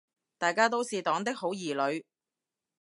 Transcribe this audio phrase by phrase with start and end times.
[0.39, 2.03] 大家都是黨的好兒女